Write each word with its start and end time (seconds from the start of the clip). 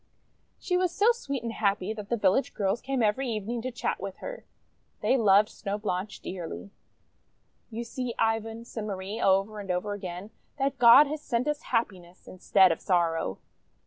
She 0.57 0.77
was 0.77 0.91
so 0.91 1.11
sweet 1.11 1.43
and 1.43 1.53
happy 1.53 1.93
that 1.93 2.09
the 2.09 2.17
village 2.17 2.55
girls 2.55 2.79
SNOW 2.79 2.97
BLANCHE 2.97 3.13
299 3.13 3.13
came 3.13 3.13
every 3.13 3.29
evening 3.29 3.61
to 3.61 3.71
chat 3.79 3.99
with 4.01 4.17
her. 4.17 4.45
They 5.01 5.15
loved 5.15 5.49
Snow 5.49 5.77
Blanche 5.77 6.21
dearly. 6.21 6.71
"You 7.69 7.83
see, 7.83 8.15
Ivan," 8.17 8.65
said 8.65 8.85
Marie 8.85 9.21
over 9.21 9.59
and 9.59 9.69
over 9.69 9.93
again, 9.93 10.31
"that 10.57 10.79
God 10.79 11.05
has 11.05 11.21
sent 11.21 11.47
us 11.47 11.61
happiness 11.61 12.27
instead 12.27 12.71
of 12.71 12.81
sorrow!'' 12.81 13.37